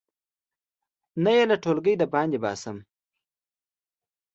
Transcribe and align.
نه 1.23 1.31
یې 1.37 1.43
له 1.49 1.55
ټولګي 1.63 1.93
د 1.97 2.03
باندې 2.13 2.37
باسم. 2.43 2.77